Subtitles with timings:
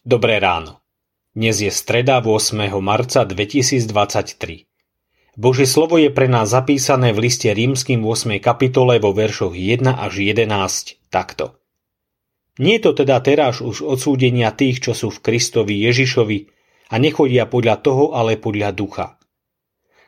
[0.00, 0.80] Dobré ráno.
[1.36, 2.72] Dnes je streda 8.
[2.80, 4.64] marca 2023.
[5.36, 8.40] Božie slovo je pre nás zapísané v liste rímským 8.
[8.40, 11.60] kapitole vo veršoch 1 až 11 takto.
[12.56, 16.48] Nie je to teda teraz už odsúdenia tých, čo sú v Kristovi Ježišovi
[16.88, 19.20] a nechodia podľa toho, ale podľa ducha.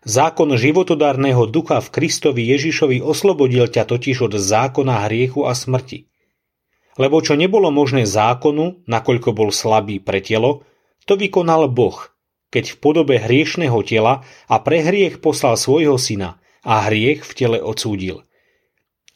[0.08, 6.08] Zákon životodárneho ducha v Kristovi Ježišovi oslobodil ťa totiž od zákona hriechu a smrti.
[7.00, 10.66] Lebo čo nebolo možné zákonu, nakoľko bol slabý pre telo,
[11.08, 12.12] to vykonal Boh,
[12.52, 17.58] keď v podobe hriešného tela a pre hriech poslal svojho syna a hriech v tele
[17.64, 18.28] odsúdil.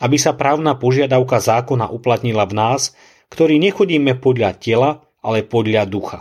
[0.00, 2.96] Aby sa právna požiadavka zákona uplatnila v nás,
[3.28, 6.20] ktorí nechodíme podľa tela, ale podľa ducha.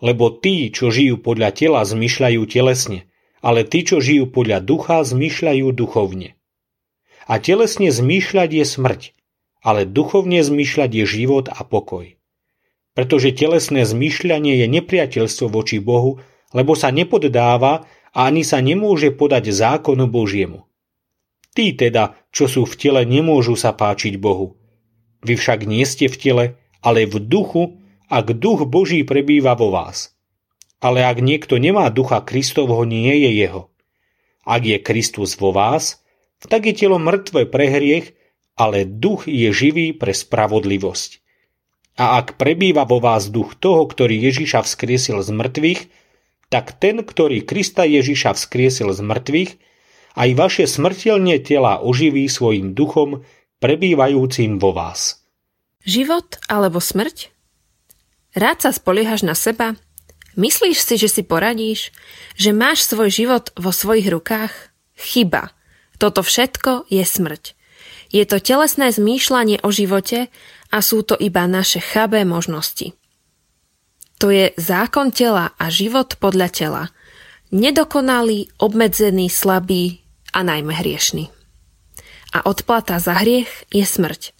[0.00, 3.06] Lebo tí, čo žijú podľa tela, zmyšľajú telesne,
[3.44, 6.34] ale tí, čo žijú podľa ducha, zmyšľajú duchovne.
[7.28, 9.02] A telesne zmýšľať je smrť,
[9.60, 12.16] ale duchovne zmýšľať je život a pokoj.
[12.96, 16.18] Pretože telesné zmýšľanie je nepriateľstvo voči Bohu,
[16.50, 20.66] lebo sa nepoddáva a ani sa nemôže podať zákonu Božiemu.
[21.54, 24.58] Tí teda, čo sú v tele, nemôžu sa páčiť Bohu.
[25.22, 26.44] Vy však nie ste v tele,
[26.80, 27.78] ale v duchu,
[28.10, 30.16] ak duch Boží prebýva vo vás.
[30.80, 33.68] Ale ak niekto nemá ducha Kristovho, nie je jeho.
[34.48, 36.00] Ak je Kristus vo vás,
[36.40, 38.16] tak je telo mŕtve pre hriech,
[38.60, 41.24] ale duch je živý pre spravodlivosť.
[41.96, 45.80] A ak prebýva vo vás duch toho, ktorý Ježiša vzkriesil z mŕtvych,
[46.52, 49.52] tak ten, ktorý Krista Ježiša vzkriesil z mŕtvych,
[50.20, 53.24] aj vaše smrteľne tela oživí svojim duchom,
[53.64, 55.24] prebývajúcim vo vás.
[55.86, 57.32] Život alebo smrť?
[58.36, 59.80] Rád sa spoliehaš na seba?
[60.36, 61.90] Myslíš si, že si poradíš?
[62.36, 64.52] Že máš svoj život vo svojich rukách?
[64.94, 65.56] Chyba.
[65.96, 67.59] Toto všetko je smrť.
[68.10, 70.26] Je to telesné zmýšľanie o živote
[70.74, 72.98] a sú to iba naše chabé možnosti.
[74.18, 76.82] To je zákon tela a život podľa tela.
[77.54, 80.02] Nedokonalý, obmedzený, slabý
[80.34, 81.30] a najmä hriešný.
[82.34, 84.34] A odplata za hriech je smrť.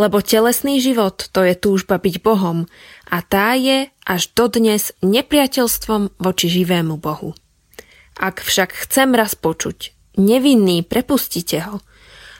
[0.00, 2.64] Lebo telesný život to je túžba byť Bohom
[3.12, 7.36] a tá je až dodnes nepriateľstvom voči živému Bohu.
[8.16, 11.82] Ak však chcem raz počuť, nevinný, prepustite ho–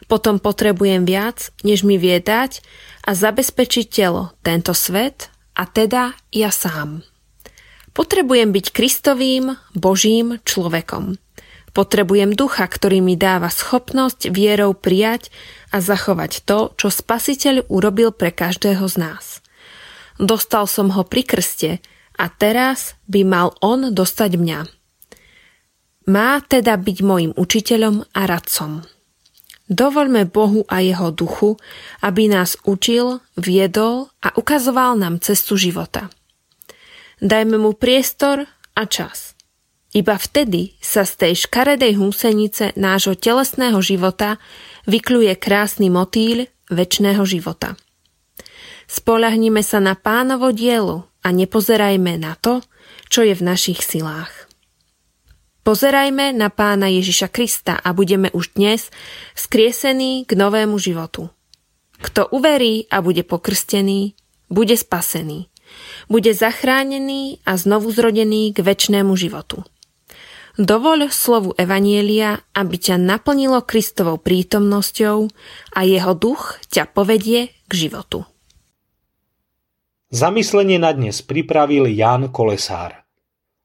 [0.06, 2.62] potom potrebujem viac, než mi vie dať
[3.06, 7.04] a zabezpečiť telo, tento svet a teda ja sám.
[7.92, 11.20] Potrebujem byť Kristovým, Božím človekom.
[11.72, 15.32] Potrebujem ducha, ktorý mi dáva schopnosť vierou prijať
[15.72, 19.24] a zachovať to, čo Spasiteľ urobil pre každého z nás.
[20.20, 21.70] Dostal som ho pri krste
[22.20, 24.60] a teraz by mal on dostať mňa.
[26.12, 28.84] Má teda byť môjim učiteľom a radcom.
[29.72, 31.56] Dovoľme Bohu a jeho duchu,
[32.05, 36.12] aby nás učil, viedol a ukazoval nám cestu života.
[37.25, 38.44] Dajme mu priestor
[38.77, 39.33] a čas.
[39.97, 44.37] Iba vtedy sa z tej škaredej húsenice nášho telesného života
[44.84, 47.77] vykľuje krásny motýľ väčšného života.
[48.89, 52.60] Spolahnime sa na pánovo dielo a nepozerajme na to,
[53.09, 54.41] čo je v našich silách.
[55.62, 58.90] Pozerajme na pána Ježiša Krista a budeme už dnes
[59.38, 61.30] skriesení k novému životu.
[62.02, 64.18] Kto uverí a bude pokrstený,
[64.50, 65.46] bude spasený.
[66.10, 69.62] Bude zachránený a znovu zrodený k väčšnému životu.
[70.58, 75.30] Dovoľ slovu Evanielia, aby ťa naplnilo Kristovou prítomnosťou
[75.78, 78.26] a jeho duch ťa povedie k životu.
[80.10, 83.01] Zamyslenie na dnes pripravil Ján Kolesár.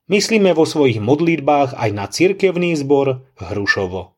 [0.07, 4.16] Myslíme vo svojich modlitbách aj na cirkevný zbor Hrušovo.